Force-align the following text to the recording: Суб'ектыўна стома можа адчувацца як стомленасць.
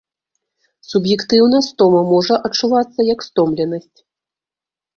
Суб'ектыўна 0.91 1.57
стома 1.67 2.01
можа 2.13 2.35
адчувацца 2.51 2.99
як 3.13 3.19
стомленасць. 3.29 3.99